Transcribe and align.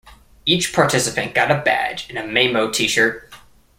Each 0.47 0.73
participant 0.73 1.35
got 1.35 1.51
a 1.51 1.61
badge 1.61 2.09
and 2.09 2.17
a 2.17 2.23
Maemo 2.23 2.73
T-shirt. 2.73 3.31